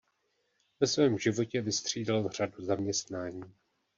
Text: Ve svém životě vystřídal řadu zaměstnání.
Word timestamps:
Ve 0.81 0.87
svém 0.87 1.19
životě 1.19 1.61
vystřídal 1.61 2.29
řadu 2.29 2.63
zaměstnání. 2.63 3.43